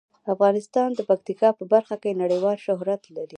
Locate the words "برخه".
1.73-1.95